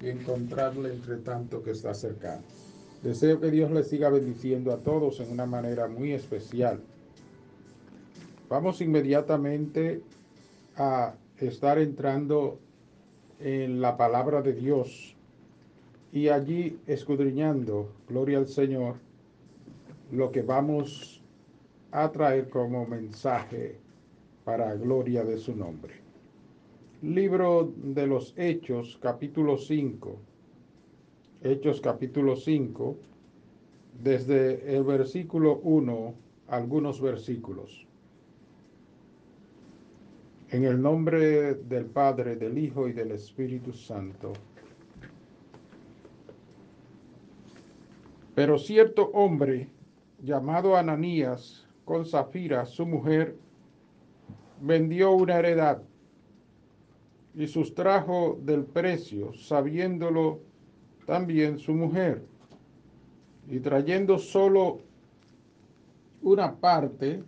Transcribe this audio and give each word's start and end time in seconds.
y 0.00 0.08
encontrarle 0.08 0.92
entre 0.92 1.16
tanto 1.18 1.62
que 1.62 1.72
está 1.72 1.94
cercano. 1.94 2.42
Deseo 3.02 3.40
que 3.40 3.50
Dios 3.50 3.70
le 3.70 3.84
siga 3.84 4.08
bendiciendo 4.08 4.72
a 4.72 4.78
todos 4.78 5.20
en 5.20 5.30
una 5.30 5.46
manera 5.46 5.86
muy 5.86 6.12
especial. 6.12 6.80
Vamos 8.48 8.80
inmediatamente 8.80 10.02
a 10.76 11.14
estar 11.38 11.78
entrando 11.78 12.58
en 13.40 13.80
la 13.80 13.96
palabra 13.96 14.42
de 14.42 14.54
Dios 14.54 15.14
y 16.12 16.28
allí 16.28 16.78
escudriñando, 16.86 17.92
gloria 18.08 18.38
al 18.38 18.48
Señor, 18.48 18.96
lo 20.10 20.30
que 20.30 20.42
vamos 20.42 21.22
a 21.90 22.10
traer 22.10 22.48
como 22.48 22.86
mensaje 22.86 23.78
para 24.44 24.74
gloria 24.74 25.24
de 25.24 25.38
su 25.38 25.54
nombre. 25.54 26.05
Libro 27.02 27.74
de 27.76 28.06
los 28.06 28.32
Hechos, 28.38 28.98
capítulo 29.02 29.58
5. 29.58 30.18
Hechos, 31.42 31.82
capítulo 31.82 32.36
5, 32.36 32.96
desde 34.02 34.74
el 34.74 34.82
versículo 34.82 35.58
1, 35.62 36.14
algunos 36.48 37.02
versículos. 37.02 37.86
En 40.48 40.64
el 40.64 40.80
nombre 40.80 41.56
del 41.56 41.84
Padre, 41.84 42.36
del 42.36 42.56
Hijo 42.56 42.88
y 42.88 42.94
del 42.94 43.12
Espíritu 43.12 43.74
Santo. 43.74 44.32
Pero 48.34 48.58
cierto 48.58 49.10
hombre 49.12 49.68
llamado 50.22 50.74
Ananías, 50.74 51.68
con 51.84 52.06
Zafira, 52.06 52.64
su 52.64 52.86
mujer, 52.86 53.36
vendió 54.62 55.12
una 55.12 55.38
heredad 55.38 55.82
y 57.36 57.46
sustrajo 57.46 58.38
del 58.42 58.64
precio, 58.64 59.34
sabiéndolo 59.34 60.40
también 61.06 61.58
su 61.58 61.74
mujer, 61.74 62.22
y 63.48 63.60
trayendo 63.60 64.18
solo 64.18 64.80
una 66.22 66.56
parte, 66.56 67.22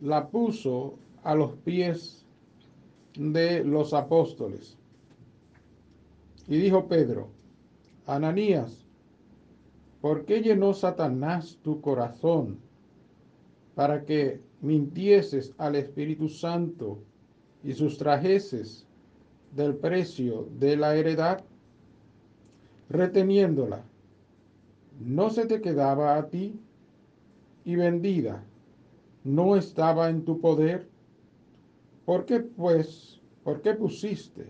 la 0.00 0.28
puso 0.28 0.98
a 1.22 1.36
los 1.36 1.52
pies 1.58 2.26
de 3.14 3.62
los 3.64 3.94
apóstoles. 3.94 4.76
Y 6.48 6.56
dijo 6.58 6.88
Pedro, 6.88 7.28
Ananías, 8.06 8.84
¿por 10.00 10.24
qué 10.24 10.42
llenó 10.42 10.74
Satanás 10.74 11.58
tu 11.62 11.80
corazón 11.80 12.58
para 13.76 14.04
que 14.04 14.40
mintieses 14.60 15.54
al 15.58 15.76
Espíritu 15.76 16.28
Santo 16.28 16.98
y 17.62 17.72
sustrajeses 17.72 18.84
del 19.52 19.76
precio 19.76 20.48
de 20.58 20.76
la 20.76 20.96
heredad, 20.96 21.44
reteniéndola? 22.88 23.84
¿No 25.00 25.30
se 25.30 25.46
te 25.46 25.60
quedaba 25.60 26.16
a 26.16 26.28
ti 26.28 26.60
y 27.64 27.76
vendida? 27.76 28.44
¿No 29.24 29.56
estaba 29.56 30.08
en 30.08 30.24
tu 30.24 30.40
poder? 30.40 30.88
¿Por 32.04 32.24
qué 32.24 32.40
pues, 32.40 33.20
por 33.44 33.62
qué 33.62 33.74
pusiste 33.74 34.46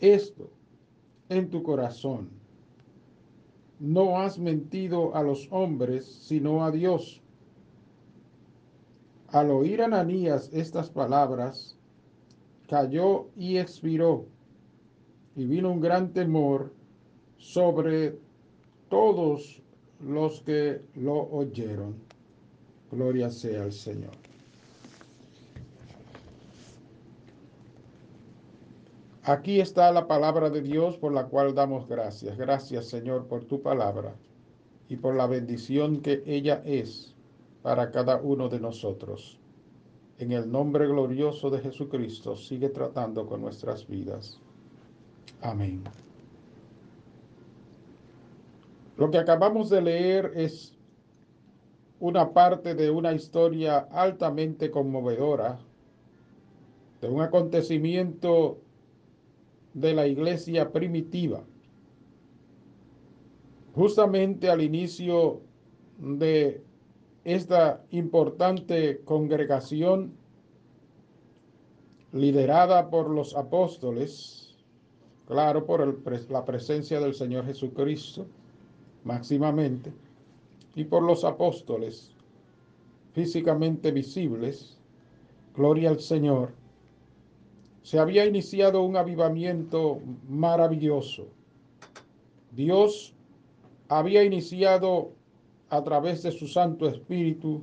esto 0.00 0.50
en 1.28 1.48
tu 1.48 1.62
corazón? 1.62 2.30
No 3.80 4.18
has 4.18 4.38
mentido 4.38 5.14
a 5.14 5.22
los 5.22 5.48
hombres, 5.50 6.04
sino 6.04 6.64
a 6.64 6.70
Dios. 6.70 7.22
Al 9.28 9.50
oír 9.50 9.82
Ananías 9.82 10.50
estas 10.52 10.90
palabras, 10.90 11.77
cayó 12.68 13.28
y 13.36 13.58
expiró, 13.58 14.26
y 15.34 15.46
vino 15.46 15.70
un 15.70 15.80
gran 15.80 16.12
temor 16.12 16.72
sobre 17.38 18.18
todos 18.88 19.62
los 20.00 20.42
que 20.42 20.82
lo 20.94 21.28
oyeron. 21.30 21.96
Gloria 22.90 23.30
sea 23.30 23.62
al 23.62 23.72
Señor. 23.72 24.12
Aquí 29.24 29.60
está 29.60 29.92
la 29.92 30.06
palabra 30.06 30.48
de 30.48 30.62
Dios 30.62 30.96
por 30.96 31.12
la 31.12 31.26
cual 31.26 31.54
damos 31.54 31.86
gracias. 31.86 32.38
Gracias 32.38 32.86
Señor 32.86 33.26
por 33.26 33.44
tu 33.44 33.60
palabra 33.60 34.14
y 34.88 34.96
por 34.96 35.14
la 35.14 35.26
bendición 35.26 36.00
que 36.00 36.22
ella 36.24 36.62
es 36.64 37.14
para 37.62 37.90
cada 37.90 38.16
uno 38.22 38.48
de 38.48 38.58
nosotros. 38.58 39.38
En 40.18 40.32
el 40.32 40.50
nombre 40.50 40.86
glorioso 40.88 41.48
de 41.48 41.60
Jesucristo, 41.60 42.34
sigue 42.34 42.70
tratando 42.70 43.24
con 43.26 43.40
nuestras 43.40 43.86
vidas. 43.86 44.40
Amén. 45.40 45.84
Lo 48.96 49.10
que 49.12 49.18
acabamos 49.18 49.70
de 49.70 49.80
leer 49.80 50.32
es 50.34 50.74
una 52.00 52.32
parte 52.32 52.74
de 52.74 52.90
una 52.90 53.12
historia 53.12 53.78
altamente 53.92 54.72
conmovedora, 54.72 55.60
de 57.00 57.08
un 57.08 57.20
acontecimiento 57.20 58.58
de 59.72 59.94
la 59.94 60.08
iglesia 60.08 60.72
primitiva. 60.72 61.44
Justamente 63.72 64.50
al 64.50 64.62
inicio 64.62 65.42
de 65.98 66.60
esta 67.28 67.84
importante 67.90 69.02
congregación 69.04 70.14
liderada 72.12 72.88
por 72.88 73.10
los 73.10 73.36
apóstoles, 73.36 74.56
claro, 75.26 75.66
por 75.66 76.00
la 76.30 76.44
presencia 76.46 77.00
del 77.00 77.12
Señor 77.12 77.44
Jesucristo, 77.44 78.26
máximamente, 79.04 79.92
y 80.74 80.84
por 80.84 81.02
los 81.02 81.22
apóstoles 81.22 82.14
físicamente 83.12 83.90
visibles, 83.90 84.78
gloria 85.54 85.90
al 85.90 86.00
Señor, 86.00 86.54
se 87.82 87.98
había 87.98 88.24
iniciado 88.24 88.82
un 88.82 88.96
avivamiento 88.96 90.00
maravilloso. 90.28 91.26
Dios 92.52 93.14
había 93.88 94.24
iniciado 94.24 95.17
a 95.70 95.82
través 95.82 96.22
de 96.22 96.32
su 96.32 96.46
Santo 96.46 96.88
Espíritu 96.88 97.62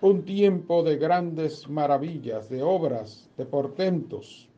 un 0.00 0.24
tiempo 0.24 0.82
de 0.82 0.96
grandes 0.96 1.68
maravillas, 1.68 2.48
de 2.48 2.62
obras, 2.62 3.28
de 3.36 3.44
portentos. 3.44 4.48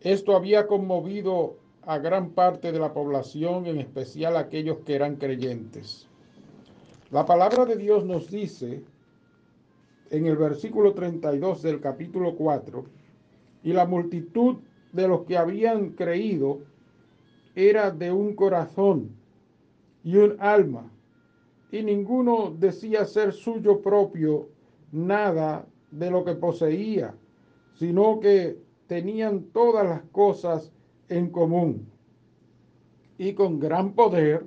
Esto 0.00 0.36
había 0.36 0.66
conmovido 0.66 1.56
a 1.82 1.98
gran 1.98 2.30
parte 2.30 2.72
de 2.72 2.78
la 2.78 2.92
población, 2.92 3.66
en 3.66 3.78
especial 3.78 4.36
a 4.36 4.40
aquellos 4.40 4.78
que 4.80 4.94
eran 4.94 5.16
creyentes. 5.16 6.08
La 7.10 7.24
palabra 7.24 7.64
de 7.64 7.76
Dios 7.76 8.04
nos 8.04 8.30
dice 8.30 8.82
en 10.10 10.26
el 10.26 10.36
versículo 10.36 10.92
32 10.92 11.62
del 11.62 11.80
capítulo 11.80 12.34
4, 12.36 12.84
y 13.62 13.72
la 13.72 13.86
multitud 13.86 14.56
de 14.92 15.08
los 15.08 15.22
que 15.22 15.38
habían 15.38 15.90
creído 15.90 16.60
era 17.54 17.90
de 17.90 18.12
un 18.12 18.34
corazón 18.34 19.10
y 20.02 20.16
un 20.16 20.36
alma, 20.38 20.90
y 21.74 21.82
ninguno 21.82 22.54
decía 22.56 23.04
ser 23.04 23.32
suyo 23.32 23.82
propio 23.82 24.48
nada 24.92 25.66
de 25.90 26.08
lo 26.08 26.24
que 26.24 26.36
poseía, 26.36 27.16
sino 27.74 28.20
que 28.20 28.60
tenían 28.86 29.46
todas 29.46 29.84
las 29.84 30.02
cosas 30.12 30.70
en 31.08 31.30
común. 31.30 31.90
Y 33.18 33.32
con 33.32 33.58
gran 33.58 33.92
poder 33.92 34.46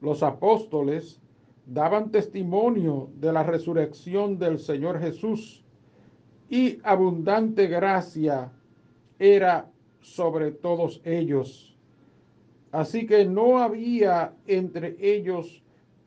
los 0.00 0.22
apóstoles 0.22 1.20
daban 1.66 2.12
testimonio 2.12 3.10
de 3.16 3.32
la 3.32 3.42
resurrección 3.42 4.38
del 4.38 4.60
Señor 4.60 5.00
Jesús 5.00 5.64
y 6.48 6.78
abundante 6.84 7.66
gracia 7.66 8.52
era 9.18 9.68
sobre 10.00 10.52
todos 10.52 11.00
ellos. 11.04 11.76
Así 12.70 13.04
que 13.04 13.24
no 13.24 13.58
había 13.58 14.32
entre 14.46 14.96
ellos 15.00 15.64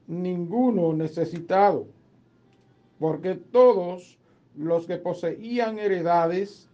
ninguno 0.07 0.93
necesitado, 0.93 1.87
porque 2.99 3.35
todos 3.35 4.17
los 4.55 4.85
que 4.85 4.97
poseían 4.97 5.79
heredades 5.79 6.69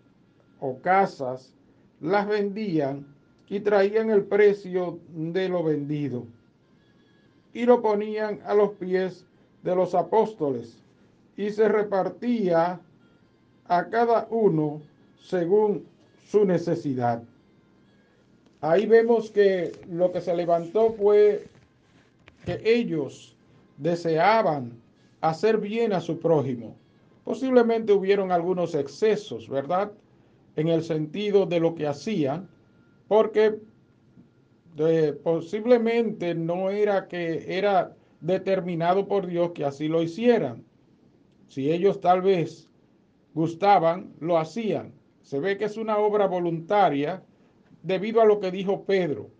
o 0.59 0.77
casas 0.79 1.53
las 2.01 2.27
vendían 2.27 3.05
y 3.49 3.59
traían 3.59 4.09
el 4.09 4.23
precio 4.23 4.99
de 5.09 5.49
lo 5.49 5.63
vendido 5.63 6.25
y 7.53 7.65
lo 7.65 7.81
ponían 7.81 8.39
a 8.45 8.53
los 8.53 8.71
pies 8.73 9.25
de 9.63 9.75
los 9.75 9.95
apóstoles 9.95 10.77
y 11.35 11.49
se 11.49 11.67
repartía 11.67 12.79
a 13.67 13.89
cada 13.89 14.27
uno 14.29 14.81
según 15.19 15.85
su 16.25 16.45
necesidad. 16.45 17.23
Ahí 18.61 18.85
vemos 18.85 19.31
que 19.31 19.71
lo 19.89 20.11
que 20.11 20.21
se 20.21 20.35
levantó 20.35 20.93
fue 20.93 21.47
que 22.47 22.61
ellos 22.63 23.35
deseaban 23.75 24.81
hacer 25.19 25.57
bien 25.57 25.91
a 25.91 25.99
su 25.99 26.17
prójimo. 26.17 26.77
Posiblemente 27.25 27.91
hubieron 27.91 28.31
algunos 28.31 28.73
excesos, 28.73 29.49
¿verdad? 29.49 29.91
En 30.55 30.69
el 30.69 30.81
sentido 30.81 31.45
de 31.45 31.59
lo 31.59 31.75
que 31.75 31.87
hacían, 31.87 32.49
porque 33.09 33.59
posiblemente 35.23 36.35
no 36.35 36.69
era 36.69 37.09
que 37.09 37.57
era 37.57 37.93
determinado 38.21 39.09
por 39.09 39.27
Dios 39.27 39.51
que 39.51 39.65
así 39.65 39.89
lo 39.89 40.01
hicieran. 40.01 40.63
Si 41.49 41.69
ellos 41.69 41.99
tal 41.99 42.21
vez 42.21 42.69
gustaban, 43.33 44.13
lo 44.21 44.37
hacían. 44.37 44.93
Se 45.21 45.41
ve 45.41 45.57
que 45.57 45.65
es 45.65 45.75
una 45.75 45.97
obra 45.97 46.27
voluntaria 46.27 47.21
debido 47.83 48.21
a 48.21 48.25
lo 48.25 48.39
que 48.39 48.51
dijo 48.51 48.85
Pedro. 48.85 49.31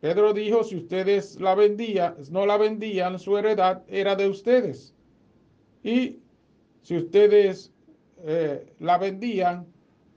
Pedro 0.00 0.32
dijo, 0.32 0.64
si 0.64 0.76
ustedes 0.76 1.38
la 1.40 1.54
vendían, 1.54 2.14
no 2.30 2.46
la 2.46 2.56
vendían, 2.56 3.18
su 3.18 3.36
heredad 3.36 3.82
era 3.86 4.16
de 4.16 4.28
ustedes. 4.28 4.94
Y 5.82 6.20
si 6.80 6.96
ustedes 6.96 7.70
eh, 8.24 8.72
la 8.78 8.96
vendían, 8.96 9.66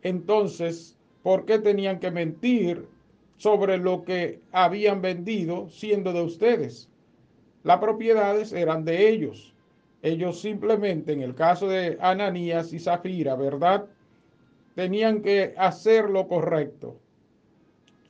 entonces, 0.01 0.97
¿por 1.21 1.45
qué 1.45 1.59
tenían 1.59 2.00
que 2.00 2.12
mentir 2.12 2.88
sobre 3.35 3.77
lo 3.77 4.06
que 4.06 4.39
habían 4.53 5.01
vendido 5.01 5.69
siendo 5.69 6.13
de 6.13 6.21
ustedes? 6.21 6.89
Las 7.63 7.80
propiedades 7.80 8.53
eran 8.53 8.85
de 8.85 9.09
ellos. 9.09 9.53
Ellos 10.01 10.39
simplemente, 10.39 11.12
en 11.12 11.21
el 11.21 11.35
caso 11.35 11.68
de 11.68 11.97
Ananías 12.00 12.71
y 12.71 12.80
Zafira, 12.80 13.35
¿verdad? 13.35 13.85
Tenían 14.75 15.21
que 15.21 15.53
hacer 15.57 16.09
lo 16.09 16.27
correcto 16.27 17.03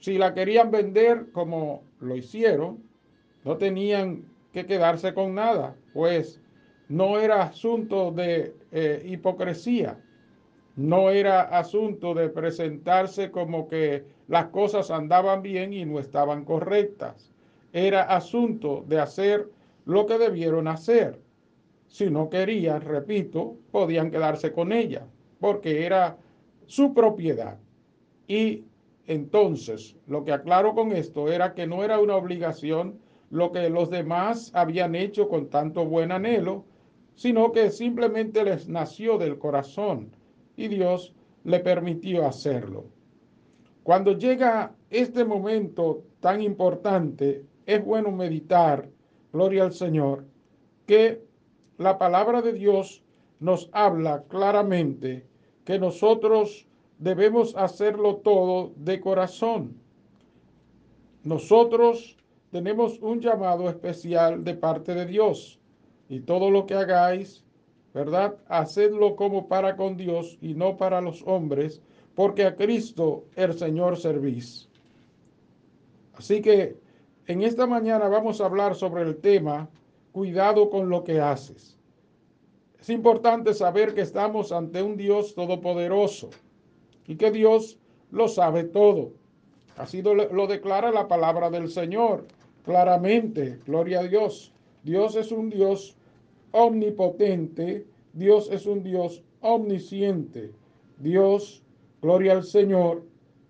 si 0.04 0.18
la 0.18 0.34
querían 0.34 0.70
vender 0.70 1.32
como 1.32 1.86
lo 2.02 2.18
hicieron, 2.18 2.84
no 3.46 3.56
tenían 3.56 4.26
que 4.52 4.66
quedarse 4.66 5.14
con 5.14 5.34
nada, 5.34 5.78
pues 5.94 6.42
no 6.90 7.18
era 7.18 7.44
asunto 7.44 8.12
de 8.12 8.54
eh, 8.74 9.02
hipocresía, 9.06 9.98
no 10.76 11.10
era 11.10 11.44
asunto 11.44 12.14
de 12.14 12.28
presentarse 12.28 13.32
como 13.32 13.70
que 13.70 14.04
las 14.28 14.48
cosas 14.48 14.92
andaban 14.92 15.42
bien 15.42 15.72
y 15.72 15.86
no 15.86 16.00
estaban 16.00 16.44
correctas. 16.44 17.32
Era 17.72 18.02
asunto 18.02 18.84
de 18.86 19.00
hacer 19.00 19.48
lo 19.86 20.06
que 20.06 20.18
debieron 20.18 20.68
hacer. 20.68 21.18
Si 21.88 22.10
no 22.10 22.30
querían, 22.30 22.82
repito, 22.82 23.56
podían 23.72 24.12
quedarse 24.12 24.52
con 24.52 24.74
ella, 24.74 25.08
porque 25.40 25.86
era 25.86 26.18
su 26.66 26.94
propiedad. 26.94 27.58
Y 28.28 28.66
entonces, 29.08 29.98
lo 30.08 30.24
que 30.24 30.32
aclaro 30.32 30.74
con 30.74 30.92
esto 30.92 31.32
era 31.32 31.54
que 31.54 31.68
no 31.68 31.84
era 31.84 32.00
una 32.00 32.16
obligación 32.16 33.00
lo 33.30 33.52
que 33.52 33.70
los 33.70 33.90
demás 33.90 34.52
habían 34.54 34.96
hecho 34.96 35.28
con 35.28 35.50
tanto 35.50 35.86
buen 35.86 36.12
anhelo, 36.12 36.66
sino 37.16 37.52
que 37.52 37.72
simplemente 37.72 38.44
les 38.44 38.70
nació 38.70 39.18
del 39.18 39.40
corazón 39.40 40.12
y 40.56 40.68
Dios 40.68 41.14
le 41.44 41.60
permitió 41.60 42.26
hacerlo. 42.28 42.86
Cuando 43.82 44.18
llega 44.18 44.76
este 44.90 45.26
momento 45.26 46.04
tan 46.20 46.42
importante, 46.42 47.44
es 47.66 47.84
bueno 47.84 48.12
meditar, 48.12 48.88
gloria 49.32 49.64
al 49.64 49.74
Señor, 49.74 50.26
que 50.86 51.24
la 51.78 51.98
palabra 51.98 52.42
de 52.42 52.54
Dios 52.54 53.04
nos 53.40 53.70
habla 53.74 54.24
claramente 54.30 55.26
que 55.66 55.80
nosotros 55.80 56.68
debemos 57.04 57.54
hacerlo 57.58 58.16
todo 58.16 58.72
de 58.78 59.02
corazón. 59.02 59.76
Nosotros 61.24 62.18
tenemos 62.50 62.98
un 63.00 63.20
llamado 63.20 63.68
especial 63.68 64.46
de 64.46 64.54
parte 64.54 64.96
de 64.96 65.06
Dios 65.06 65.60
y 66.08 66.22
todo 66.22 66.50
lo 66.50 66.66
que 66.66 66.76
hagáis, 66.76 67.44
¿verdad? 67.94 68.38
Hacedlo 68.48 69.18
como 69.18 69.50
para 69.50 69.76
con 69.76 69.98
Dios 69.98 70.38
y 70.40 70.54
no 70.54 70.78
para 70.78 71.02
los 71.02 71.22
hombres, 71.28 71.82
porque 72.16 72.46
a 72.46 72.56
Cristo 72.56 73.26
el 73.36 73.54
Señor 73.54 73.98
servís. 73.98 74.70
Así 76.14 76.42
que 76.42 76.78
en 77.28 77.42
esta 77.42 77.68
mañana 77.68 78.08
vamos 78.08 78.40
a 78.40 78.46
hablar 78.46 78.76
sobre 78.76 79.02
el 79.02 79.18
tema 79.18 79.70
cuidado 80.14 80.70
con 80.70 80.88
lo 80.88 81.04
que 81.04 81.20
haces. 81.20 81.78
Es 82.80 82.90
importante 82.90 83.54
saber 83.54 83.94
que 83.94 84.02
estamos 84.02 84.54
ante 84.54 84.82
un 84.82 84.96
Dios 84.96 85.36
todopoderoso 85.36 86.30
y 87.08 87.16
que 87.16 87.32
Dios 87.32 87.78
lo 88.12 88.28
sabe 88.28 88.64
todo. 88.64 89.12
Así 89.78 90.02
lo 90.02 90.48
declara 90.48 90.92
la 90.92 91.08
palabra 91.08 91.50
del 91.50 91.70
Señor 91.70 92.26
claramente. 92.64 93.60
Gloria 93.66 94.02
a 94.02 94.04
Dios. 94.04 94.54
Dios 94.84 95.16
es 95.16 95.32
un 95.32 95.50
Dios 95.50 95.96
omnipotente. 96.52 97.86
Dios 98.14 98.50
es 98.52 98.66
un 98.66 98.84
Dios 98.84 99.24
omnisciente. 99.42 100.52
Dios, 101.00 101.64
gloria 102.02 102.34
al 102.34 102.44
Señor, 102.44 103.04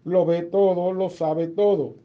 lo 0.05 0.25
ve 0.25 0.43
todo, 0.43 0.91
lo 0.93 1.09
sabe 1.09 1.47
todo. 1.47 1.95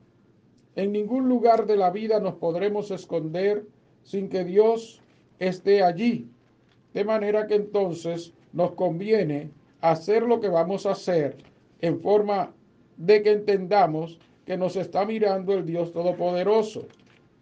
En 0.76 0.92
ningún 0.92 1.28
lugar 1.28 1.66
de 1.66 1.76
la 1.76 1.90
vida 1.90 2.20
nos 2.20 2.34
podremos 2.34 2.90
esconder 2.90 3.66
sin 4.02 4.28
que 4.28 4.44
Dios 4.44 5.00
esté 5.38 5.82
allí. 5.82 6.28
De 6.94 7.04
manera 7.04 7.46
que 7.46 7.54
entonces 7.54 8.32
nos 8.52 8.72
conviene 8.72 9.50
hacer 9.80 10.22
lo 10.22 10.40
que 10.40 10.48
vamos 10.48 10.86
a 10.86 10.92
hacer 10.92 11.36
en 11.80 12.00
forma 12.00 12.52
de 12.96 13.22
que 13.22 13.32
entendamos 13.32 14.18
que 14.44 14.56
nos 14.56 14.76
está 14.76 15.04
mirando 15.04 15.52
el 15.52 15.64
Dios 15.64 15.92
Todopoderoso 15.92 16.86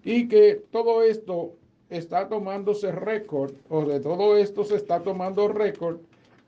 y 0.05 0.29
que 0.29 0.63
todo 0.71 1.03
esto 1.03 1.55
está 1.89 2.29
tomándose 2.29 2.93
récord 2.93 3.55
o 3.69 3.85
de 3.85 4.01
todo 4.01 4.37
esto 4.37 4.65
se 4.65 4.77
está 4.77 5.01
tomando 5.01 5.49
récord 5.49 5.99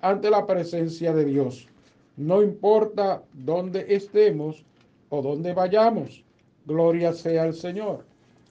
ante 0.00 0.31
la 0.31 0.46
presencia 0.46 1.12
de 1.12 1.25
Dios. 1.25 1.69
No 2.17 2.43
importa 2.43 3.23
dónde 3.32 3.87
estemos 3.88 4.64
o 5.08 5.23
dónde 5.23 5.55
vayamos, 5.55 6.25
gloria 6.67 7.12
sea 7.12 7.44
al 7.44 7.55
Señor. 7.55 8.05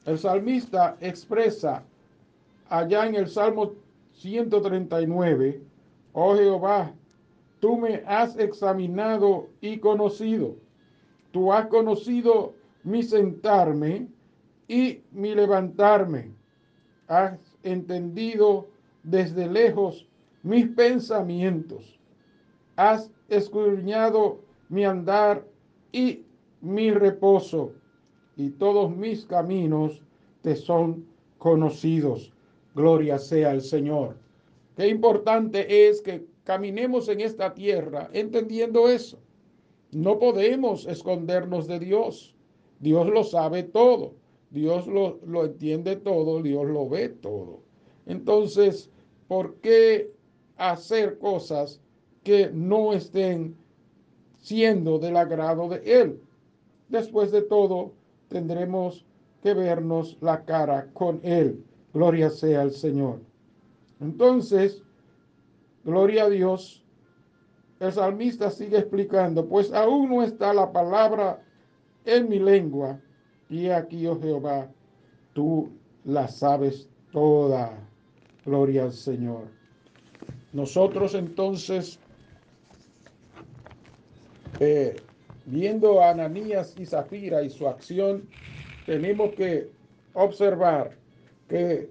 El 0.06 0.18
salmista 0.18 0.98
expresa 1.02 1.84
allá 2.70 3.06
en 3.06 3.16
el 3.16 3.28
Salmo 3.28 3.74
139, 4.14 5.62
oh 6.14 6.36
Jehová, 6.36 6.94
tú 7.60 7.78
me 7.78 8.04
has 8.06 8.38
examinado 8.38 9.50
y 9.62 9.78
conocido. 9.80 10.56
Tú 11.32 11.52
has 11.52 11.68
conocido 11.68 12.54
mi 12.84 13.04
sentarme 13.04 14.08
y 14.68 15.02
mi 15.12 15.36
levantarme. 15.36 16.32
Has 17.08 17.40
entendido 17.64 18.68
desde 19.04 19.48
lejos 19.48 20.08
mis 20.44 20.68
pensamientos. 20.70 22.00
Has 22.76 23.12
escudriñado 23.30 24.40
mi 24.70 24.86
andar 24.86 25.46
y 25.92 26.26
mi 26.62 26.92
reposo. 26.92 27.74
Y 28.36 28.52
todos 28.52 28.96
mis 28.96 29.26
caminos 29.26 30.02
te 30.42 30.56
son 30.56 31.06
conocidos. 31.38 32.32
Gloria 32.76 33.18
sea 33.18 33.52
al 33.52 33.62
Señor. 33.62 34.18
Qué 34.76 34.88
importante 34.88 35.90
es 35.90 36.02
que 36.02 36.26
caminemos 36.48 37.10
en 37.10 37.20
esta 37.20 37.54
tierra 37.54 38.10
entendiendo 38.14 38.88
eso. 38.88 39.20
No 39.92 40.18
podemos 40.18 40.86
escondernos 40.86 41.68
de 41.68 41.78
Dios. 41.78 42.34
Dios 42.80 43.06
lo 43.10 43.26
sabe 43.26 43.64
todo. 43.64 44.14
Dios 44.50 44.88
lo, 44.88 45.20
lo 45.26 45.44
entiende 45.44 45.98
todo. 45.98 46.42
Dios 46.42 46.66
lo 46.66 46.88
ve 46.88 47.10
todo. 47.10 47.60
Entonces, 48.06 48.90
¿por 49.28 49.56
qué 49.56 50.14
hacer 50.56 51.20
cosas 51.20 51.82
que 52.24 52.50
no 52.54 52.94
estén 52.94 53.58
siendo 54.38 55.00
del 55.00 55.18
agrado 55.18 55.68
de 55.68 56.02
Él? 56.02 56.22
Después 56.88 57.30
de 57.34 57.42
todo, 57.42 57.92
tendremos 58.30 59.06
que 59.44 59.54
vernos 59.54 60.18
la 60.22 60.46
cara 60.46 60.90
con 60.94 61.20
Él. 61.24 61.62
Gloria 61.94 62.30
sea 62.30 62.62
al 62.62 62.72
Señor. 62.72 63.20
Entonces, 64.00 64.82
Gloria 65.88 66.26
a 66.26 66.30
Dios. 66.30 66.84
El 67.80 67.94
salmista 67.94 68.52
sigue 68.52 68.78
explicando, 68.78 69.48
pues 69.48 69.72
aún 69.72 70.10
no 70.10 70.22
está 70.22 70.54
la 70.54 70.70
palabra 70.74 71.42
en 72.04 72.28
mi 72.28 72.40
lengua. 72.40 73.00
Y 73.50 73.70
aquí, 73.70 74.06
oh 74.06 74.20
Jehová, 74.20 74.70
tú 75.32 75.72
la 76.04 76.28
sabes 76.28 76.90
toda. 77.14 77.72
Gloria 78.46 78.84
al 78.84 78.92
Señor. 78.92 79.48
Nosotros 80.52 81.16
entonces, 81.16 81.98
eh, 84.60 84.94
viendo 85.46 86.02
a 86.02 86.10
Ananías 86.10 86.76
y 86.78 86.86
Zafira 86.86 87.44
y 87.44 87.50
su 87.50 87.66
acción, 87.66 88.28
tenemos 88.86 89.34
que 89.36 89.70
observar 90.16 90.98
que 91.48 91.90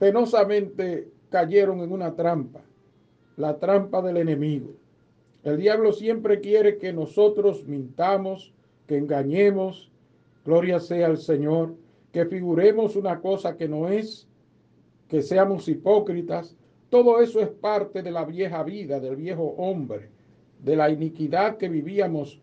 penosamente 0.00 1.08
cayeron 1.30 1.82
en 1.82 1.92
una 1.92 2.16
trampa 2.16 2.62
la 3.40 3.58
trampa 3.58 4.02
del 4.02 4.18
enemigo. 4.18 4.70
El 5.42 5.56
diablo 5.56 5.92
siempre 5.92 6.40
quiere 6.40 6.76
que 6.76 6.92
nosotros 6.92 7.66
mintamos, 7.66 8.52
que 8.86 8.98
engañemos, 8.98 9.90
gloria 10.44 10.78
sea 10.78 11.06
al 11.06 11.18
Señor, 11.18 11.74
que 12.12 12.26
figuremos 12.26 12.96
una 12.96 13.20
cosa 13.20 13.56
que 13.56 13.68
no 13.68 13.88
es, 13.88 14.28
que 15.08 15.22
seamos 15.22 15.68
hipócritas. 15.68 16.56
Todo 16.90 17.20
eso 17.20 17.40
es 17.40 17.48
parte 17.48 18.02
de 18.02 18.10
la 18.10 18.24
vieja 18.24 18.62
vida, 18.62 19.00
del 19.00 19.16
viejo 19.16 19.54
hombre, 19.56 20.10
de 20.62 20.76
la 20.76 20.90
iniquidad 20.90 21.56
que 21.56 21.68
vivíamos 21.68 22.40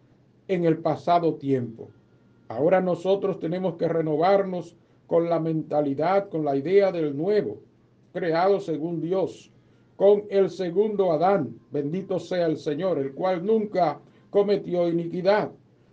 en 0.48 0.66
el 0.66 0.78
pasado 0.80 1.36
tiempo. 1.36 1.90
Ahora 2.48 2.82
nosotros 2.82 3.40
tenemos 3.40 3.76
que 3.76 3.88
renovarnos 3.88 4.76
con 5.06 5.30
la 5.30 5.40
mentalidad, 5.40 6.30
con 6.30 6.44
la 6.44 6.56
idea 6.56 6.92
del 6.92 7.16
nuevo, 7.16 7.60
creado 8.14 8.60
según 8.60 9.02
Dios, 9.02 9.52
con 9.98 10.26
el 10.30 10.52
segundo 10.52 11.12
Adán, 11.12 11.60
bendito 11.72 12.20
sea 12.20 12.46
el 12.46 12.58
Señor, 12.58 13.00
el 13.00 13.14
cual 13.14 13.44
nunca 13.46 14.00
cometió 14.30 14.88
iniquidad. 14.88 15.52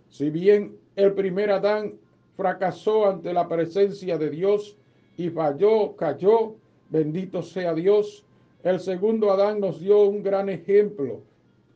Si 0.09 0.29
bien 0.29 0.77
el 0.95 1.13
primer 1.13 1.51
Adán 1.51 1.95
fracasó 2.37 3.09
ante 3.09 3.33
la 3.33 3.49
presencia 3.49 4.17
de 4.17 4.29
Dios 4.29 4.77
y 5.17 5.29
falló, 5.29 5.95
cayó, 5.95 6.55
bendito 6.89 7.41
sea 7.41 7.73
Dios, 7.73 8.23
el 8.63 8.79
segundo 8.79 9.31
Adán 9.31 9.59
nos 9.59 9.79
dio 9.79 10.03
un 10.03 10.21
gran 10.21 10.49
ejemplo 10.49 11.21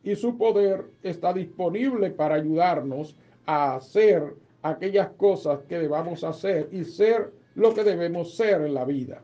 y 0.04 0.14
su 0.14 0.38
poder 0.38 0.84
está 1.02 1.32
disponible 1.32 2.10
para 2.10 2.36
ayudarnos 2.36 3.16
a 3.44 3.74
hacer 3.74 4.34
aquellas 4.62 5.08
cosas 5.16 5.60
que 5.68 5.78
debamos 5.78 6.22
hacer 6.22 6.68
y 6.70 6.84
ser 6.84 7.32
lo 7.56 7.74
que 7.74 7.82
debemos 7.82 8.36
ser 8.36 8.60
en 8.62 8.74
la 8.74 8.84
vida. 8.84 9.20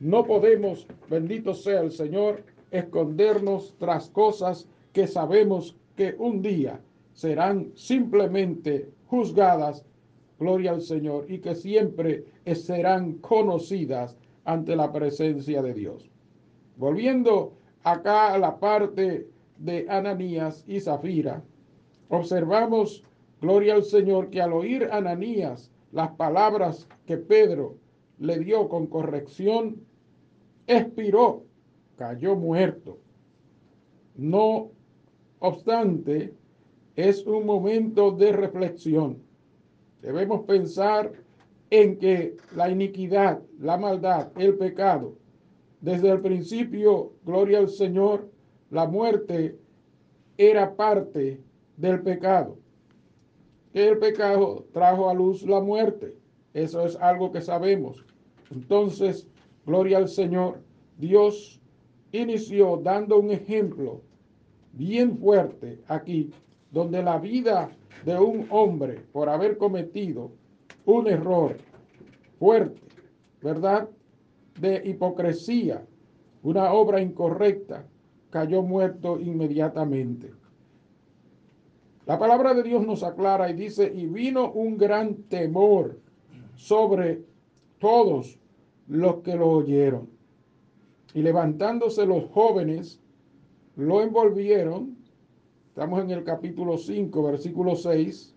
No 0.00 0.24
podemos, 0.24 0.86
bendito 1.10 1.54
sea 1.54 1.80
el 1.80 1.90
Señor, 1.90 2.44
escondernos 2.70 3.74
tras 3.78 4.08
cosas 4.10 4.68
que 4.92 5.06
sabemos 5.06 5.76
que 5.96 6.14
un 6.18 6.40
día 6.40 6.80
serán 7.14 7.72
simplemente 7.74 8.88
juzgadas, 9.06 9.84
gloria 10.38 10.70
al 10.70 10.82
Señor, 10.82 11.26
y 11.28 11.38
que 11.38 11.56
siempre 11.56 12.24
serán 12.54 13.14
conocidas 13.14 14.16
ante 14.44 14.76
la 14.76 14.92
presencia 14.92 15.62
de 15.62 15.74
Dios. 15.74 16.08
Volviendo 16.76 17.54
acá 17.82 18.32
a 18.32 18.38
la 18.38 18.60
parte 18.60 19.26
de 19.58 19.86
Ananías 19.88 20.62
y 20.68 20.78
Zafira, 20.78 21.42
observamos, 22.08 23.02
gloria 23.40 23.74
al 23.74 23.82
Señor, 23.82 24.30
que 24.30 24.40
al 24.40 24.52
oír 24.52 24.88
Ananías 24.92 25.72
las 25.90 26.10
palabras 26.12 26.86
que 27.04 27.16
Pedro 27.16 27.74
le 28.18 28.38
dio 28.38 28.68
con 28.68 28.86
corrección, 28.86 29.87
expiró, 30.68 31.44
cayó 31.96 32.36
muerto. 32.36 32.98
No 34.14 34.70
obstante, 35.40 36.32
es 36.94 37.26
un 37.26 37.46
momento 37.46 38.12
de 38.12 38.32
reflexión. 38.32 39.18
Debemos 40.02 40.44
pensar 40.44 41.12
en 41.70 41.98
que 41.98 42.36
la 42.54 42.70
iniquidad, 42.70 43.42
la 43.58 43.76
maldad, 43.76 44.30
el 44.36 44.56
pecado, 44.56 45.16
desde 45.80 46.10
el 46.10 46.20
principio, 46.20 47.12
gloria 47.24 47.58
al 47.58 47.68
Señor, 47.68 48.28
la 48.70 48.86
muerte 48.86 49.56
era 50.36 50.74
parte 50.74 51.40
del 51.76 52.02
pecado. 52.02 52.58
El 53.72 53.98
pecado 53.98 54.66
trajo 54.72 55.08
a 55.08 55.14
luz 55.14 55.42
la 55.42 55.60
muerte. 55.60 56.16
Eso 56.52 56.84
es 56.84 56.96
algo 56.96 57.30
que 57.30 57.40
sabemos. 57.40 58.04
Entonces, 58.50 59.28
gloria 59.68 59.98
al 59.98 60.08
Señor, 60.08 60.62
Dios 60.96 61.60
inició 62.10 62.78
dando 62.78 63.18
un 63.18 63.30
ejemplo 63.30 64.00
bien 64.72 65.18
fuerte 65.18 65.82
aquí, 65.88 66.30
donde 66.70 67.02
la 67.02 67.18
vida 67.18 67.68
de 68.06 68.18
un 68.18 68.46
hombre 68.48 69.04
por 69.12 69.28
haber 69.28 69.58
cometido 69.58 70.32
un 70.86 71.06
error 71.06 71.58
fuerte, 72.38 72.80
¿verdad? 73.42 73.90
De 74.58 74.80
hipocresía, 74.88 75.84
una 76.42 76.72
obra 76.72 77.02
incorrecta, 77.02 77.84
cayó 78.30 78.62
muerto 78.62 79.20
inmediatamente. 79.20 80.32
La 82.06 82.18
palabra 82.18 82.54
de 82.54 82.62
Dios 82.62 82.86
nos 82.86 83.02
aclara 83.02 83.50
y 83.50 83.52
dice, 83.52 83.92
y 83.94 84.06
vino 84.06 84.50
un 84.50 84.78
gran 84.78 85.14
temor 85.24 86.00
sobre 86.56 87.22
todos 87.78 88.38
los 88.88 89.16
que 89.16 89.36
lo 89.36 89.48
oyeron. 89.50 90.08
Y 91.14 91.22
levantándose 91.22 92.06
los 92.06 92.24
jóvenes, 92.30 93.00
lo 93.76 94.02
envolvieron, 94.02 94.96
estamos 95.68 96.02
en 96.02 96.10
el 96.10 96.24
capítulo 96.24 96.76
5, 96.76 97.22
versículo 97.22 97.76
6, 97.76 98.34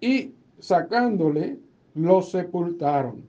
y 0.00 0.32
sacándole, 0.58 1.58
lo 1.94 2.22
sepultaron. 2.22 3.24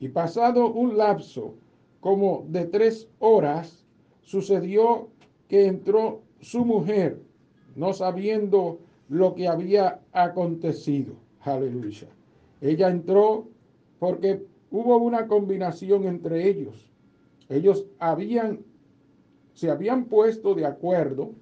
Y 0.00 0.08
pasado 0.08 0.72
un 0.72 0.96
lapso 0.96 1.54
como 2.00 2.46
de 2.48 2.64
tres 2.66 3.08
horas, 3.18 3.84
sucedió 4.22 5.08
que 5.48 5.66
entró 5.66 6.22
su 6.40 6.64
mujer, 6.64 7.20
no 7.74 7.92
sabiendo 7.92 8.78
lo 9.08 9.34
que 9.34 9.48
había 9.48 10.00
acontecido. 10.12 11.14
Aleluya. 11.40 12.08
Ella 12.60 12.88
entró 12.88 13.48
porque 13.98 14.44
hubo 14.70 14.96
una 14.98 15.26
combinación 15.26 16.04
entre 16.04 16.48
ellos. 16.48 16.90
Ellos 17.48 17.86
habían, 17.98 18.60
se 19.54 19.70
habían 19.70 20.06
puesto 20.06 20.54
de 20.54 20.66
acuerdo 20.66 21.32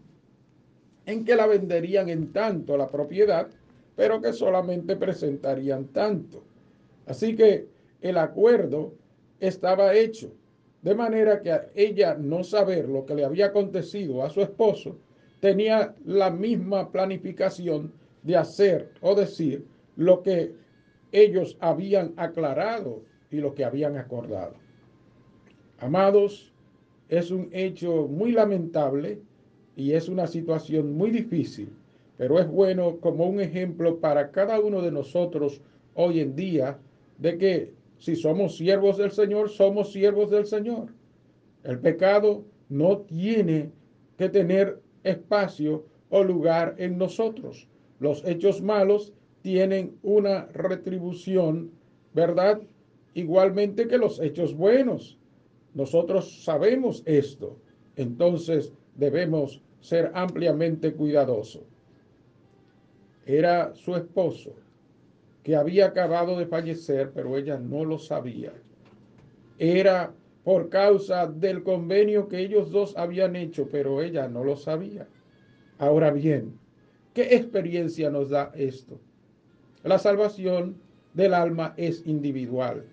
en 1.06 1.24
que 1.24 1.36
la 1.36 1.46
venderían 1.46 2.08
en 2.08 2.32
tanto 2.32 2.76
la 2.76 2.88
propiedad 2.88 3.48
pero 3.96 4.20
que 4.20 4.32
solamente 4.32 4.94
presentarían 4.94 5.86
tanto. 5.86 6.44
Así 7.06 7.34
que 7.34 7.66
el 8.02 8.18
acuerdo 8.18 8.92
estaba 9.40 9.94
hecho, 9.94 10.32
de 10.82 10.94
manera 10.94 11.40
que 11.40 11.58
ella 11.74 12.14
no 12.14 12.44
saber 12.44 12.88
lo 12.88 13.06
que 13.06 13.14
le 13.14 13.24
había 13.24 13.46
acontecido 13.46 14.22
a 14.22 14.30
su 14.30 14.42
esposo, 14.42 14.98
tenía 15.40 15.94
la 16.04 16.30
misma 16.30 16.92
planificación 16.92 17.92
de 18.22 18.36
hacer 18.36 18.92
o 19.00 19.14
decir 19.14 19.64
lo 19.96 20.22
que 20.22 20.54
ellos 21.12 21.56
habían 21.60 22.12
aclarado 22.16 23.02
y 23.30 23.38
lo 23.38 23.54
que 23.54 23.64
habían 23.64 23.96
acordado. 23.96 24.54
Amados, 25.78 26.52
es 27.08 27.30
un 27.30 27.48
hecho 27.52 28.08
muy 28.08 28.32
lamentable 28.32 29.20
y 29.76 29.92
es 29.92 30.08
una 30.08 30.26
situación 30.26 30.96
muy 30.96 31.10
difícil 31.10 31.70
pero 32.16 32.38
es 32.38 32.48
bueno 32.48 32.98
como 33.00 33.26
un 33.26 33.40
ejemplo 33.40 33.98
para 34.00 34.30
cada 34.30 34.60
uno 34.60 34.82
de 34.82 34.90
nosotros 34.90 35.60
hoy 35.94 36.20
en 36.20 36.34
día 36.34 36.78
de 37.18 37.38
que 37.38 37.74
si 37.98 38.16
somos 38.16 38.56
siervos 38.56 38.98
del 38.98 39.10
Señor, 39.10 39.48
somos 39.48 39.92
siervos 39.92 40.30
del 40.30 40.46
Señor. 40.46 40.88
El 41.64 41.78
pecado 41.78 42.44
no 42.68 42.98
tiene 42.98 43.70
que 44.18 44.28
tener 44.28 44.80
espacio 45.02 45.84
o 46.10 46.22
lugar 46.22 46.74
en 46.78 46.98
nosotros. 46.98 47.68
Los 48.00 48.24
hechos 48.26 48.62
malos 48.62 49.12
tienen 49.42 49.96
una 50.02 50.46
retribución, 50.46 51.70
¿verdad? 52.12 52.60
Igualmente 53.16 53.88
que 53.88 53.98
los 53.98 54.20
hechos 54.20 54.54
buenos. 54.54 55.18
Nosotros 55.74 56.44
sabemos 56.44 57.02
esto. 57.04 57.58
Entonces 57.96 58.72
debemos 58.94 59.60
ser 59.80 60.10
ampliamente 60.14 60.94
cuidadosos 60.94 61.64
era 63.26 63.74
su 63.74 63.96
esposo, 63.96 64.54
que 65.42 65.56
había 65.56 65.86
acabado 65.86 66.38
de 66.38 66.46
fallecer, 66.46 67.10
pero 67.12 67.36
ella 67.36 67.58
no 67.58 67.84
lo 67.84 67.98
sabía. 67.98 68.52
Era 69.58 70.14
por 70.44 70.68
causa 70.68 71.26
del 71.26 71.64
convenio 71.64 72.28
que 72.28 72.38
ellos 72.38 72.70
dos 72.70 72.96
habían 72.96 73.34
hecho, 73.34 73.68
pero 73.70 74.00
ella 74.00 74.28
no 74.28 74.44
lo 74.44 74.56
sabía. 74.56 75.08
Ahora 75.78 76.12
bien, 76.12 76.56
¿qué 77.14 77.34
experiencia 77.34 78.10
nos 78.10 78.30
da 78.30 78.52
esto? 78.54 79.00
La 79.82 79.98
salvación 79.98 80.76
del 81.14 81.34
alma 81.34 81.74
es 81.76 82.06
individual. 82.06 82.84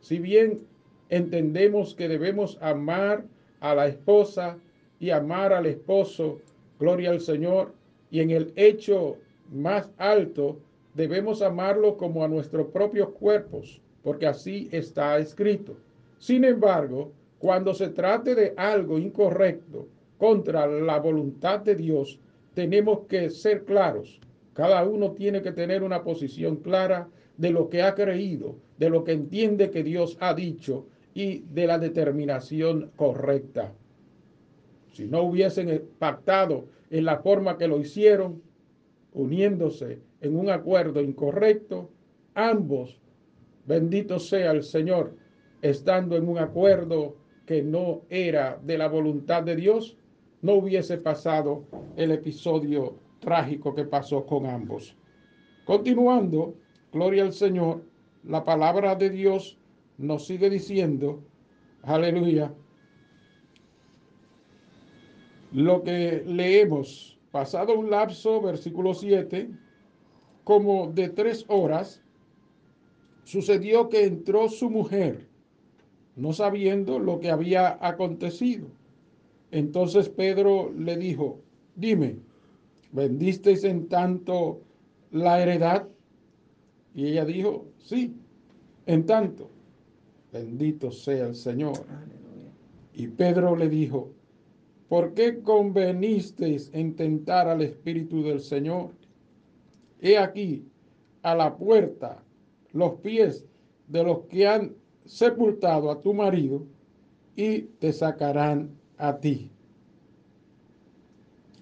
Si 0.00 0.18
bien 0.18 0.60
entendemos 1.08 1.94
que 1.94 2.08
debemos 2.08 2.58
amar 2.60 3.24
a 3.60 3.74
la 3.74 3.86
esposa 3.86 4.58
y 4.98 5.10
amar 5.10 5.52
al 5.52 5.66
esposo, 5.66 6.40
gloria 6.78 7.10
al 7.10 7.20
Señor, 7.20 7.72
y 8.10 8.20
en 8.20 8.30
el 8.30 8.52
hecho 8.56 9.16
más 9.52 9.90
alto, 9.98 10.58
debemos 10.94 11.42
amarlo 11.42 11.96
como 11.96 12.24
a 12.24 12.28
nuestros 12.28 12.68
propios 12.68 13.10
cuerpos, 13.10 13.80
porque 14.02 14.26
así 14.26 14.68
está 14.72 15.18
escrito. 15.18 15.76
Sin 16.18 16.44
embargo, 16.44 17.12
cuando 17.38 17.74
se 17.74 17.88
trate 17.88 18.34
de 18.34 18.54
algo 18.56 18.98
incorrecto 18.98 19.86
contra 20.18 20.66
la 20.66 20.98
voluntad 20.98 21.60
de 21.60 21.74
Dios, 21.74 22.18
tenemos 22.54 23.00
que 23.08 23.28
ser 23.28 23.64
claros. 23.64 24.20
Cada 24.54 24.84
uno 24.84 25.12
tiene 25.12 25.42
que 25.42 25.52
tener 25.52 25.82
una 25.82 26.02
posición 26.02 26.56
clara 26.56 27.08
de 27.36 27.50
lo 27.50 27.68
que 27.68 27.82
ha 27.82 27.94
creído, 27.94 28.56
de 28.78 28.90
lo 28.90 29.04
que 29.04 29.12
entiende 29.12 29.70
que 29.70 29.82
Dios 29.82 30.16
ha 30.20 30.34
dicho 30.34 30.86
y 31.14 31.38
de 31.52 31.66
la 31.66 31.78
determinación 31.78 32.90
correcta. 32.96 33.72
Si 34.92 35.06
no 35.06 35.22
hubiesen 35.22 35.88
pactado 35.98 36.66
en 36.90 37.04
la 37.04 37.18
forma 37.18 37.58
que 37.58 37.68
lo 37.68 37.80
hicieron, 37.80 38.42
uniéndose 39.12 40.00
en 40.20 40.36
un 40.36 40.50
acuerdo 40.50 41.00
incorrecto, 41.00 41.90
ambos, 42.34 43.00
bendito 43.66 44.18
sea 44.18 44.52
el 44.52 44.62
Señor, 44.62 45.14
estando 45.62 46.16
en 46.16 46.28
un 46.28 46.38
acuerdo 46.38 47.16
que 47.46 47.62
no 47.62 48.02
era 48.10 48.60
de 48.62 48.76
la 48.76 48.88
voluntad 48.88 49.42
de 49.42 49.56
Dios, 49.56 49.96
no 50.42 50.54
hubiese 50.54 50.98
pasado 50.98 51.64
el 51.96 52.12
episodio 52.12 52.98
trágico 53.20 53.74
que 53.74 53.84
pasó 53.84 54.26
con 54.26 54.46
ambos. 54.46 54.96
Continuando, 55.64 56.54
gloria 56.92 57.24
al 57.24 57.32
Señor, 57.32 57.82
la 58.26 58.44
palabra 58.44 58.94
de 58.94 59.10
Dios 59.10 59.56
nos 59.98 60.26
sigue 60.26 60.50
diciendo, 60.50 61.22
aleluya, 61.82 62.52
lo 65.52 65.82
que 65.84 66.22
leemos, 66.26 67.18
pasado 67.30 67.78
un 67.78 67.90
lapso, 67.90 68.40
versículo 68.42 68.94
7, 68.94 69.48
como 70.44 70.88
de 70.92 71.08
tres 71.08 71.44
horas, 71.48 72.02
sucedió 73.24 73.88
que 73.88 74.04
entró 74.04 74.48
su 74.48 74.70
mujer, 74.70 75.28
no 76.16 76.32
sabiendo 76.32 76.98
lo 76.98 77.20
que 77.20 77.30
había 77.30 77.78
acontecido. 77.80 78.68
Entonces 79.50 80.08
Pedro 80.08 80.72
le 80.76 80.96
dijo, 80.96 81.40
dime, 81.76 82.18
¿vendisteis 82.92 83.64
en 83.64 83.88
tanto 83.88 84.60
la 85.10 85.40
heredad? 85.40 85.88
Y 86.96 87.08
ella 87.08 87.26
dijo, 87.26 87.66
sí, 87.76 88.16
en 88.86 89.04
tanto. 89.04 89.50
Bendito 90.32 90.90
sea 90.90 91.26
el 91.26 91.34
Señor. 91.34 91.84
Y 92.94 93.08
Pedro 93.08 93.54
le 93.54 93.68
dijo, 93.68 94.12
¿por 94.88 95.12
qué 95.12 95.42
convenisteis 95.42 96.70
en 96.72 96.96
tentar 96.96 97.48
al 97.48 97.60
Espíritu 97.60 98.22
del 98.22 98.40
Señor? 98.40 98.92
He 100.00 100.16
aquí 100.16 100.64
a 101.20 101.34
la 101.34 101.54
puerta 101.58 102.24
los 102.72 102.94
pies 103.00 103.44
de 103.88 104.02
los 104.02 104.20
que 104.30 104.46
han 104.46 104.74
sepultado 105.04 105.90
a 105.90 106.00
tu 106.00 106.14
marido 106.14 106.66
y 107.36 107.60
te 107.78 107.92
sacarán 107.92 108.70
a 108.96 109.18
ti. 109.18 109.50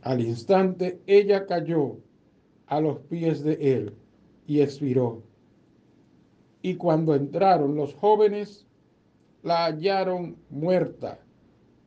Al 0.02 0.20
instante 0.20 1.00
ella 1.08 1.44
cayó 1.44 1.96
a 2.66 2.80
los 2.80 3.00
pies 3.00 3.42
de 3.42 3.54
él 3.54 3.94
y 4.46 4.60
expiró. 4.60 5.22
Y 6.62 6.76
cuando 6.76 7.14
entraron 7.14 7.76
los 7.76 7.94
jóvenes, 7.94 8.66
la 9.42 9.66
hallaron 9.66 10.36
muerta 10.48 11.18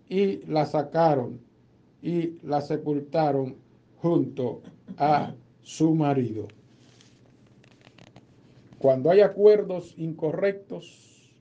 y 0.07 0.45
la 0.45 0.65
sacaron 0.65 1.39
y 2.01 2.39
la 2.43 2.61
sepultaron 2.61 3.55
junto 3.97 4.61
a 4.97 5.33
su 5.61 5.95
marido. 5.95 6.47
Cuando 8.77 9.09
hay 9.09 9.21
acuerdos 9.21 9.95
incorrectos, 9.97 11.33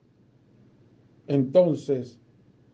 entonces 1.27 2.19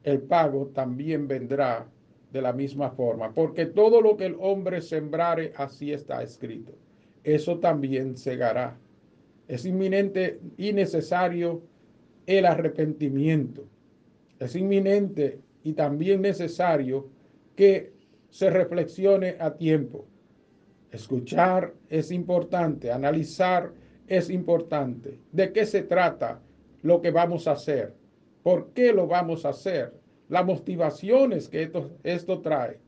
el 0.04 0.22
pago 0.22 0.66
también 0.68 1.26
vendrá 1.26 1.88
de 2.32 2.40
la 2.40 2.52
misma 2.52 2.90
forma, 2.90 3.32
porque 3.32 3.66
todo 3.66 4.00
lo 4.00 4.16
que 4.16 4.26
el 4.26 4.36
hombre 4.40 4.80
sembrare, 4.80 5.52
así 5.56 5.92
está 5.92 6.22
escrito. 6.22 6.72
Eso 7.24 7.58
también 7.58 8.16
segará. 8.16 8.78
Es 9.48 9.64
inminente 9.64 10.40
y 10.56 10.72
necesario 10.72 11.62
el 12.26 12.46
arrepentimiento. 12.46 13.64
Es 14.38 14.56
inminente 14.56 15.40
y 15.62 15.72
también 15.74 16.22
necesario 16.22 17.08
que 17.54 17.92
se 18.30 18.50
reflexione 18.50 19.36
a 19.38 19.54
tiempo. 19.54 20.06
Escuchar 20.90 21.74
es 21.88 22.10
importante, 22.10 22.90
analizar 22.90 23.72
es 24.06 24.30
importante. 24.30 25.18
¿De 25.30 25.52
qué 25.52 25.64
se 25.64 25.82
trata 25.82 26.40
lo 26.82 27.00
que 27.00 27.10
vamos 27.10 27.46
a 27.46 27.52
hacer? 27.52 27.94
¿Por 28.42 28.72
qué 28.72 28.92
lo 28.92 29.06
vamos 29.06 29.44
a 29.44 29.50
hacer? 29.50 29.94
Las 30.28 30.44
motivaciones 30.44 31.48
que 31.48 31.62
esto, 31.64 31.90
esto 32.02 32.40
trae. 32.40 32.78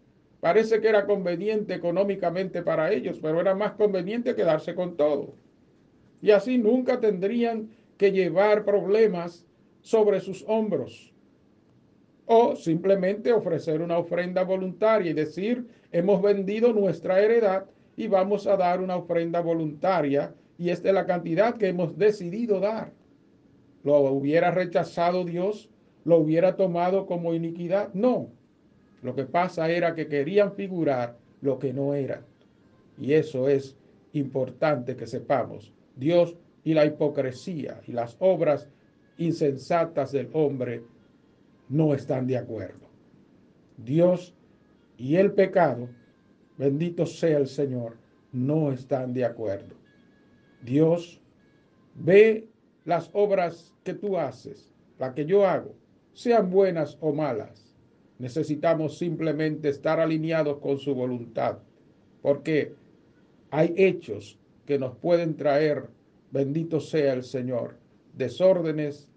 Parece 0.44 0.78
que 0.82 0.88
era 0.90 1.06
conveniente 1.06 1.72
económicamente 1.72 2.60
para 2.60 2.92
ellos, 2.92 3.18
pero 3.18 3.40
era 3.40 3.54
más 3.54 3.72
conveniente 3.72 4.34
quedarse 4.34 4.74
con 4.74 4.94
todo. 4.94 5.36
Y 6.20 6.32
así 6.32 6.58
nunca 6.58 7.00
tendrían 7.00 7.70
que 7.96 8.12
llevar 8.12 8.66
problemas 8.66 9.46
sobre 9.80 10.20
sus 10.20 10.44
hombros. 10.46 11.14
O 12.26 12.57
simplemente 12.57 13.33
ofrecer 13.33 13.80
una 13.80 13.96
ofrenda 13.96 14.44
voluntaria 14.44 15.12
y 15.12 15.14
decir, 15.14 15.66
hemos 15.92 16.20
vendido 16.20 16.74
nuestra 16.74 17.22
heredad 17.22 17.64
y 17.96 18.09
vamos 18.09 18.46
a 18.46 18.59
dar 18.59 18.83
una 18.83 18.96
ofrenda 18.96 19.40
voluntaria 19.40 20.35
y 20.59 20.68
esta 20.68 20.88
es 20.88 20.94
la 20.94 21.07
cantidad 21.07 21.57
que 21.57 21.68
hemos 21.68 21.96
decidido 21.96 22.61
dar. 22.61 22.92
¿Lo 23.83 23.98
hubiera 24.11 24.50
rechazado 24.50 25.24
Dios? 25.24 25.70
¿Lo 26.04 26.18
hubiera 26.18 26.54
tomado 26.54 27.07
como 27.07 27.33
iniquidad? 27.33 27.94
No. 27.94 28.28
Lo 29.05 29.14
que 29.14 29.27
pasa 29.27 29.71
era 29.71 29.95
que 29.95 30.09
querían 30.09 30.55
figurar 30.55 31.19
lo 31.43 31.59
que 31.59 31.75
no 31.75 31.93
era. 31.93 32.25
Y 32.99 33.12
eso 33.12 33.51
es 33.51 33.77
importante 34.14 34.97
que 34.97 35.07
sepamos. 35.07 35.75
Dios 35.95 36.38
y 36.64 36.73
la 36.73 36.87
hipocresía 36.87 37.83
y 37.87 37.93
las 37.93 38.17
obras 38.19 38.67
insensatas 39.19 40.11
del 40.12 40.31
hombre 40.33 40.85
no 41.69 41.93
están 41.93 42.27
de 42.27 42.38
acuerdo. 42.38 42.88
Dios 43.77 44.35
y 44.97 45.17
el 45.17 45.33
pecado, 45.33 45.90
bendito 46.57 47.05
sea 47.05 47.37
el 47.37 47.47
Señor, 47.47 47.99
no 48.33 48.73
están 48.73 49.12
de 49.12 49.27
acuerdo. 49.27 49.75
Dios 50.62 51.21
ve 51.95 52.49
las 52.87 53.11
obras 53.12 53.75
que 53.85 53.93
tú 53.93 54.17
haces, 54.17 54.73
las 54.99 55.12
que 55.12 55.27
yo 55.27 55.47
hago, 55.47 55.75
sean 56.14 56.49
buenas 56.49 56.97
o 57.03 57.12
malas. 57.12 57.63
Necesitamos 58.18 58.98
simplemente 58.98 59.68
estar 59.68 60.00
alineados 60.00 60.59
con 60.59 60.79
su 60.79 60.94
voluntad, 60.94 61.59
porque 62.22 62.72
hay 63.50 63.74
hechos 63.77 64.38
que 64.66 64.79
nos 64.79 64.96
pueden 64.96 65.37
traer, 65.37 65.88
bendito 66.31 66.81
sea 66.81 67.12
el 67.12 67.22
Señor, 67.22 67.77
desórdenes 68.16 69.09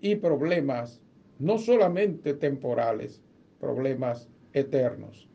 y 0.00 0.16
problemas, 0.16 1.00
no 1.38 1.58
solamente 1.58 2.34
temporales, 2.34 3.22
problemas 3.60 4.28
eternos. 4.52 5.28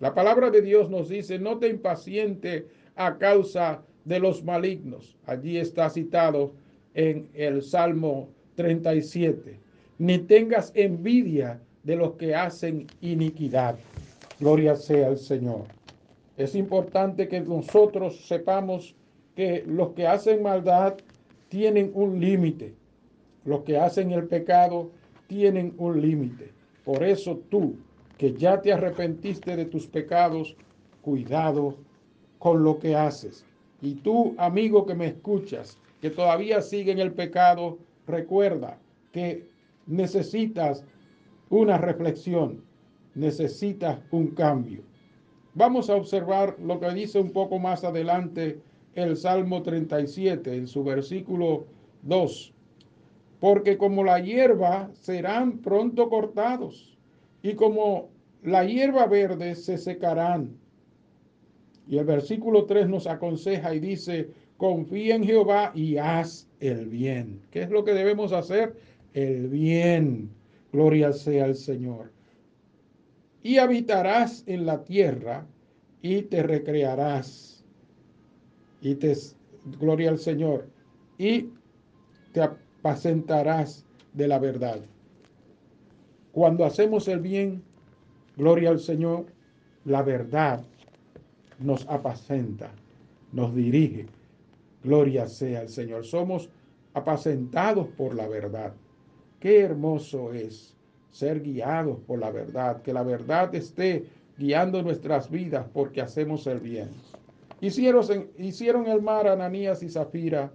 La 0.00 0.14
palabra 0.14 0.50
de 0.50 0.62
Dios 0.62 0.88
nos 0.90 1.08
dice, 1.08 1.38
no 1.38 1.58
te 1.58 1.68
impaciente 1.68 2.66
a 2.94 3.18
causa 3.18 3.82
de 4.04 4.20
los 4.20 4.44
malignos. 4.44 5.16
Allí 5.26 5.58
está 5.58 5.90
citado 5.90 6.54
en 6.94 7.28
el 7.34 7.62
Salmo 7.62 8.30
37. 8.54 9.58
Ni 9.98 10.18
tengas 10.18 10.72
envidia 10.74 11.60
de 11.82 11.96
los 11.96 12.12
que 12.14 12.34
hacen 12.34 12.86
iniquidad. 13.00 13.76
Gloria 14.40 14.76
sea 14.76 15.08
al 15.08 15.18
Señor. 15.18 15.64
Es 16.36 16.54
importante 16.54 17.28
que 17.28 17.40
nosotros 17.40 18.26
sepamos 18.26 18.94
que 19.34 19.64
los 19.66 19.90
que 19.90 20.06
hacen 20.06 20.42
maldad 20.42 20.94
tienen 21.48 21.90
un 21.94 22.20
límite. 22.20 22.74
Los 23.44 23.62
que 23.62 23.78
hacen 23.78 24.12
el 24.12 24.26
pecado 24.26 24.90
tienen 25.26 25.74
un 25.78 26.00
límite. 26.00 26.52
Por 26.84 27.02
eso 27.02 27.40
tú, 27.48 27.76
que 28.16 28.32
ya 28.34 28.60
te 28.60 28.72
arrepentiste 28.72 29.56
de 29.56 29.64
tus 29.64 29.86
pecados, 29.86 30.56
cuidado 31.02 31.76
con 32.38 32.62
lo 32.62 32.78
que 32.78 32.94
haces. 32.94 33.44
Y 33.80 33.94
tú, 33.94 34.34
amigo 34.38 34.86
que 34.86 34.94
me 34.94 35.06
escuchas, 35.06 35.78
que 36.00 36.10
todavía 36.10 36.60
sigue 36.60 36.92
en 36.92 36.98
el 36.98 37.12
pecado, 37.12 37.78
recuerda 38.06 38.78
que 39.12 39.46
necesitas 39.86 40.84
una 41.50 41.78
reflexión, 41.78 42.62
necesitas 43.14 43.98
un 44.10 44.28
cambio. 44.28 44.82
Vamos 45.54 45.90
a 45.90 45.96
observar 45.96 46.56
lo 46.60 46.78
que 46.78 46.90
dice 46.90 47.18
un 47.18 47.30
poco 47.30 47.58
más 47.58 47.84
adelante 47.84 48.60
el 48.94 49.16
Salmo 49.16 49.62
37 49.62 50.54
en 50.54 50.66
su 50.66 50.84
versículo 50.84 51.66
2. 52.02 52.54
Porque 53.40 53.76
como 53.76 54.04
la 54.04 54.20
hierba 54.20 54.90
serán 54.94 55.58
pronto 55.58 56.08
cortados 56.08 56.96
y 57.42 57.54
como 57.54 58.08
la 58.42 58.64
hierba 58.64 59.06
verde 59.06 59.54
se 59.54 59.78
secarán 59.78 60.56
y 61.88 61.96
el 61.96 62.04
versículo 62.04 62.66
3 62.66 62.88
nos 62.88 63.06
aconseja 63.06 63.74
y 63.74 63.80
dice, 63.80 64.28
confía 64.58 65.14
en 65.14 65.24
Jehová 65.24 65.72
y 65.74 65.96
haz 65.96 66.46
el 66.60 66.86
bien. 66.86 67.40
¿Qué 67.50 67.62
es 67.62 67.70
lo 67.70 67.82
que 67.82 67.94
debemos 67.94 68.32
hacer? 68.32 68.76
El 69.14 69.48
bien. 69.48 70.30
Gloria 70.72 71.12
sea 71.12 71.44
al 71.44 71.54
Señor. 71.56 72.12
Y 73.42 73.58
habitarás 73.58 74.42
en 74.46 74.66
la 74.66 74.84
tierra 74.84 75.46
y 76.02 76.22
te 76.22 76.42
recrearás. 76.42 77.64
Y 78.80 78.94
te, 78.96 79.16
gloria 79.80 80.10
al 80.10 80.18
Señor. 80.18 80.68
Y 81.16 81.50
te 82.32 82.42
apacentarás 82.42 83.84
de 84.12 84.28
la 84.28 84.38
verdad. 84.38 84.80
Cuando 86.32 86.64
hacemos 86.64 87.08
el 87.08 87.20
bien, 87.20 87.62
gloria 88.36 88.70
al 88.70 88.78
Señor, 88.78 89.26
la 89.84 90.02
verdad 90.02 90.62
nos 91.58 91.86
apacenta, 91.88 92.70
nos 93.32 93.54
dirige. 93.54 94.06
Gloria 94.84 95.26
sea 95.26 95.60
al 95.60 95.68
Señor. 95.68 96.04
Somos 96.04 96.48
apacentados 96.94 97.88
por 97.88 98.14
la 98.14 98.28
verdad. 98.28 98.72
Qué 99.40 99.60
hermoso 99.60 100.32
es 100.32 100.74
ser 101.10 101.42
guiados 101.42 101.98
por 102.06 102.18
la 102.18 102.30
verdad, 102.30 102.82
que 102.82 102.92
la 102.92 103.02
verdad 103.02 103.54
esté 103.54 104.06
guiando 104.36 104.82
nuestras 104.82 105.30
vidas 105.30 105.66
porque 105.72 106.00
hacemos 106.00 106.46
el 106.46 106.60
bien. 106.60 106.88
Hicieron, 107.60 108.04
hicieron 108.38 108.86
el 108.86 109.02
mar 109.02 109.26
Ananías 109.26 109.82
y 109.82 109.88
Zafira 109.88 110.50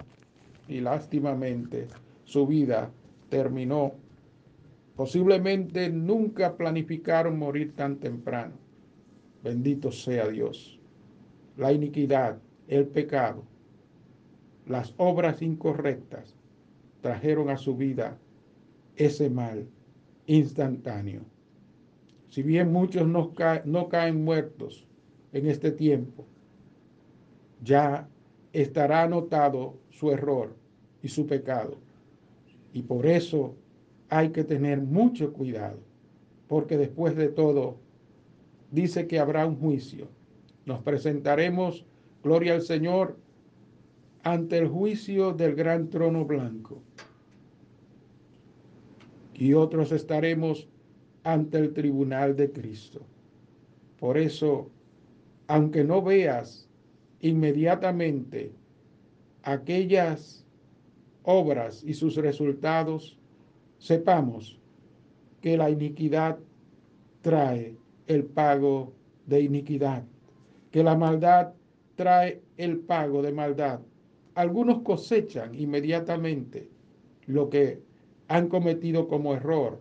y 0.67 0.79
lástimamente 0.79 1.87
su 2.25 2.47
vida 2.47 2.89
terminó. 3.29 3.93
Posiblemente 4.95 5.89
nunca 5.89 6.55
planificaron 6.55 7.37
morir 7.37 7.75
tan 7.75 7.97
temprano. 7.97 8.53
Bendito 9.43 9.91
sea 9.91 10.27
Dios. 10.27 10.79
La 11.57 11.73
iniquidad, 11.73 12.37
el 12.67 12.87
pecado, 12.87 13.43
las 14.65 14.93
obras 14.97 15.41
incorrectas 15.41 16.35
trajeron 17.01 17.49
a 17.49 17.57
su 17.57 17.75
vida 17.75 18.17
ese 18.95 19.29
mal 19.29 19.67
instantáneo. 20.27 21.21
Si 22.29 22.41
bien 22.41 22.71
muchos 22.71 23.07
no, 23.07 23.33
no 23.65 23.89
caen 23.89 24.23
muertos 24.23 24.87
en 25.31 25.47
este 25.47 25.71
tiempo, 25.71 26.25
ya 27.63 28.07
estará 28.53 29.03
anotado 29.03 29.77
su 29.89 30.11
error 30.11 30.55
y 31.01 31.07
su 31.07 31.25
pecado. 31.25 31.77
Y 32.73 32.83
por 32.83 33.05
eso 33.05 33.55
hay 34.09 34.29
que 34.29 34.43
tener 34.43 34.81
mucho 34.81 35.33
cuidado, 35.33 35.79
porque 36.47 36.77
después 36.77 37.15
de 37.15 37.29
todo, 37.29 37.77
dice 38.71 39.07
que 39.07 39.19
habrá 39.19 39.45
un 39.45 39.57
juicio. 39.57 40.07
Nos 40.65 40.81
presentaremos, 40.81 41.85
gloria 42.23 42.55
al 42.55 42.61
Señor, 42.61 43.17
ante 44.23 44.57
el 44.57 44.67
juicio 44.67 45.33
del 45.33 45.55
gran 45.55 45.89
trono 45.89 46.25
blanco. 46.25 46.81
Y 49.33 49.53
otros 49.53 49.91
estaremos 49.91 50.67
ante 51.23 51.57
el 51.57 51.73
tribunal 51.73 52.35
de 52.35 52.51
Cristo. 52.51 53.01
Por 53.99 54.17
eso, 54.17 54.69
aunque 55.47 55.83
no 55.83 56.01
veas 56.01 56.69
inmediatamente 57.21 58.51
aquellas 59.43 60.45
obras 61.23 61.83
y 61.83 61.93
sus 61.93 62.15
resultados, 62.15 63.17
sepamos 63.77 64.59
que 65.41 65.57
la 65.57 65.69
iniquidad 65.69 66.39
trae 67.21 67.77
el 68.07 68.25
pago 68.25 68.93
de 69.25 69.41
iniquidad, 69.41 70.03
que 70.71 70.83
la 70.83 70.95
maldad 70.95 71.53
trae 71.95 72.41
el 72.57 72.79
pago 72.79 73.21
de 73.21 73.31
maldad. 73.31 73.79
Algunos 74.35 74.81
cosechan 74.81 75.55
inmediatamente 75.55 76.69
lo 77.27 77.49
que 77.49 77.81
han 78.33 78.47
cometido 78.47 79.07
como 79.07 79.35
error 79.35 79.79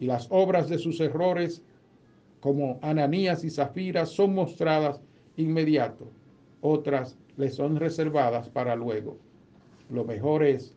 y 0.00 0.06
las 0.06 0.26
obras 0.30 0.68
de 0.68 0.76
sus 0.76 0.98
errores 0.98 1.62
como 2.40 2.80
Ananías 2.82 3.44
y 3.44 3.50
Zafira 3.50 4.06
son 4.06 4.34
mostradas 4.34 5.00
inmediato 5.36 6.10
otras 6.62 7.16
le 7.36 7.50
son 7.50 7.76
reservadas 7.76 8.48
para 8.48 8.74
luego. 8.74 9.18
Lo 9.88 10.04
mejor 10.04 10.42
es 10.42 10.74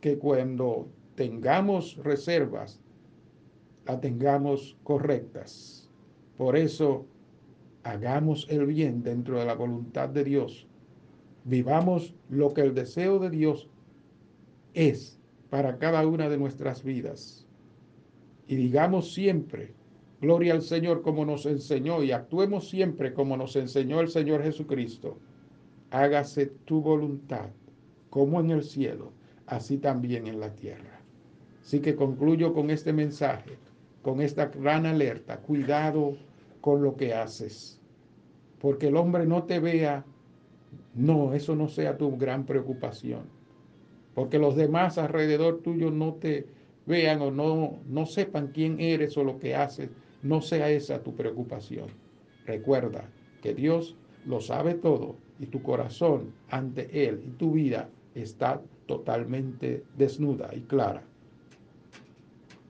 que 0.00 0.18
cuando 0.18 0.88
tengamos 1.14 1.96
reservas, 1.98 2.80
las 3.84 4.00
tengamos 4.00 4.76
correctas. 4.82 5.90
Por 6.38 6.56
eso, 6.56 7.06
hagamos 7.84 8.46
el 8.48 8.66
bien 8.66 9.02
dentro 9.02 9.38
de 9.38 9.44
la 9.44 9.54
voluntad 9.54 10.08
de 10.08 10.24
Dios. 10.24 10.66
Vivamos 11.44 12.14
lo 12.30 12.52
que 12.54 12.62
el 12.62 12.74
deseo 12.74 13.18
de 13.18 13.30
Dios 13.30 13.68
es 14.72 15.20
para 15.50 15.78
cada 15.78 16.06
una 16.06 16.28
de 16.28 16.38
nuestras 16.38 16.82
vidas. 16.82 17.46
Y 18.46 18.56
digamos 18.56 19.12
siempre, 19.12 19.74
gloria 20.20 20.54
al 20.54 20.62
Señor 20.62 21.02
como 21.02 21.24
nos 21.24 21.46
enseñó 21.46 22.02
y 22.02 22.12
actuemos 22.12 22.68
siempre 22.68 23.12
como 23.12 23.36
nos 23.36 23.56
enseñó 23.56 24.00
el 24.00 24.08
Señor 24.08 24.42
Jesucristo 24.42 25.18
hágase 25.90 26.46
tu 26.64 26.80
voluntad, 26.80 27.48
como 28.10 28.40
en 28.40 28.50
el 28.50 28.62
cielo, 28.62 29.12
así 29.46 29.78
también 29.78 30.26
en 30.26 30.40
la 30.40 30.54
tierra. 30.54 31.00
Así 31.62 31.80
que 31.80 31.96
concluyo 31.96 32.52
con 32.52 32.70
este 32.70 32.92
mensaje, 32.92 33.58
con 34.02 34.20
esta 34.20 34.46
gran 34.46 34.86
alerta, 34.86 35.38
cuidado 35.38 36.16
con 36.60 36.82
lo 36.82 36.96
que 36.96 37.14
haces, 37.14 37.80
porque 38.60 38.88
el 38.88 38.96
hombre 38.96 39.26
no 39.26 39.44
te 39.44 39.58
vea, 39.58 40.04
no, 40.94 41.34
eso 41.34 41.54
no 41.54 41.68
sea 41.68 41.96
tu 41.96 42.16
gran 42.16 42.46
preocupación, 42.46 43.22
porque 44.16 44.38
los 44.38 44.56
demás 44.56 44.96
alrededor 44.96 45.60
tuyo 45.60 45.90
no 45.90 46.14
te 46.14 46.46
vean 46.86 47.20
o 47.20 47.30
no, 47.30 47.80
no 47.86 48.06
sepan 48.06 48.48
quién 48.48 48.80
eres 48.80 49.14
o 49.18 49.24
lo 49.24 49.38
que 49.38 49.54
haces, 49.54 49.90
no 50.22 50.40
sea 50.40 50.70
esa 50.70 51.02
tu 51.02 51.14
preocupación. 51.14 51.88
Recuerda 52.46 53.10
que 53.42 53.52
Dios 53.52 53.94
lo 54.24 54.40
sabe 54.40 54.72
todo 54.72 55.16
y 55.38 55.44
tu 55.44 55.62
corazón 55.62 56.32
ante 56.48 57.06
Él 57.06 57.24
y 57.26 57.30
tu 57.32 57.52
vida 57.52 57.90
está 58.14 58.62
totalmente 58.86 59.84
desnuda 59.98 60.48
y 60.54 60.62
clara. 60.62 61.02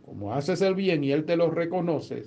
Como 0.05 0.35
haces 0.35 0.61
el 0.63 0.75
bien 0.75 1.05
y 1.05 1.13
Él 1.13 1.25
te 1.27 1.37
lo 1.37 1.49
reconoce, 1.49 2.25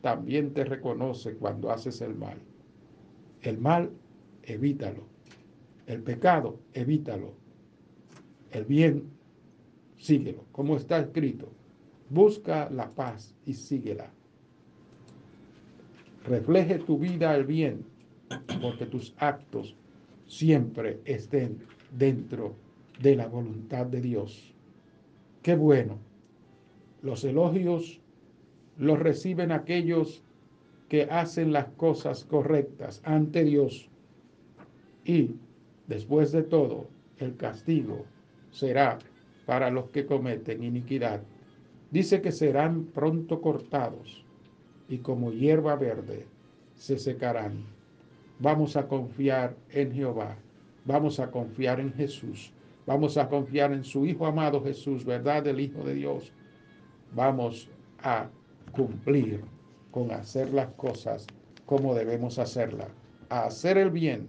también 0.00 0.54
te 0.54 0.64
reconoce 0.64 1.34
cuando 1.34 1.70
haces 1.70 2.00
el 2.00 2.14
mal. 2.14 2.38
El 3.42 3.58
mal, 3.58 3.90
evítalo. 4.42 5.02
El 5.86 6.02
pecado, 6.02 6.60
evítalo. 6.72 7.43
El 8.54 8.64
bien, 8.66 9.10
síguelo. 9.98 10.44
Como 10.52 10.76
está 10.76 11.00
escrito, 11.00 11.48
busca 12.08 12.70
la 12.70 12.88
paz 12.88 13.34
y 13.44 13.54
síguela. 13.54 14.12
Refleje 16.24 16.78
tu 16.78 16.96
vida 16.96 17.34
el 17.34 17.44
bien 17.44 17.84
porque 18.62 18.86
tus 18.86 19.12
actos 19.18 19.74
siempre 20.28 21.00
estén 21.04 21.58
dentro 21.98 22.54
de 23.02 23.16
la 23.16 23.26
voluntad 23.26 23.86
de 23.86 24.00
Dios. 24.00 24.54
Qué 25.42 25.56
bueno. 25.56 25.98
Los 27.02 27.24
elogios 27.24 28.00
los 28.78 29.00
reciben 29.00 29.50
aquellos 29.50 30.22
que 30.88 31.02
hacen 31.10 31.52
las 31.52 31.66
cosas 31.70 32.24
correctas 32.24 33.02
ante 33.04 33.42
Dios. 33.42 33.90
Y 35.04 35.32
después 35.88 36.30
de 36.30 36.44
todo, 36.44 36.86
el 37.18 37.36
castigo 37.36 38.06
será 38.54 38.98
para 39.46 39.70
los 39.70 39.90
que 39.90 40.06
cometen 40.06 40.62
iniquidad. 40.62 41.20
Dice 41.90 42.22
que 42.22 42.32
serán 42.32 42.84
pronto 42.84 43.40
cortados 43.40 44.24
y 44.88 44.98
como 44.98 45.32
hierba 45.32 45.76
verde 45.76 46.26
se 46.76 46.98
secarán. 46.98 47.64
Vamos 48.38 48.76
a 48.76 48.86
confiar 48.86 49.56
en 49.70 49.92
Jehová. 49.92 50.36
Vamos 50.84 51.18
a 51.18 51.30
confiar 51.30 51.80
en 51.80 51.92
Jesús. 51.92 52.52
Vamos 52.86 53.16
a 53.16 53.28
confiar 53.28 53.72
en 53.72 53.84
su 53.84 54.06
Hijo 54.06 54.26
amado 54.26 54.62
Jesús, 54.62 55.04
¿verdad? 55.04 55.46
El 55.46 55.60
Hijo 55.60 55.82
de 55.82 55.94
Dios. 55.94 56.32
Vamos 57.14 57.68
a 58.02 58.28
cumplir 58.72 59.42
con 59.90 60.10
hacer 60.10 60.52
las 60.52 60.68
cosas 60.72 61.26
como 61.66 61.94
debemos 61.94 62.38
hacerlas. 62.38 62.88
A 63.30 63.46
hacer 63.46 63.78
el 63.78 63.90
bien. 63.90 64.28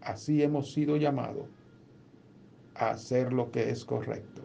Así 0.00 0.42
hemos 0.42 0.72
sido 0.72 0.96
llamados. 0.96 1.46
Hacer 2.80 3.30
lo 3.34 3.50
que 3.50 3.68
es 3.68 3.84
correcto. 3.84 4.40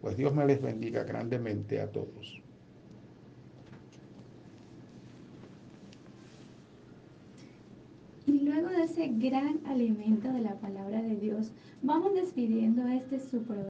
Pues 0.00 0.16
Dios 0.16 0.34
me 0.34 0.46
les 0.46 0.62
bendiga 0.62 1.04
grandemente 1.04 1.82
a 1.82 1.92
todos. 1.92 2.42
Y 8.24 8.40
luego 8.40 8.68
de 8.68 8.84
ese 8.84 9.08
gran 9.08 9.60
alimento 9.66 10.32
de 10.32 10.40
la 10.40 10.54
palabra 10.54 11.02
de 11.02 11.16
Dios, 11.16 11.52
vamos 11.82 12.14
despidiendo 12.14 12.88
este 12.88 13.20
su. 13.20 13.44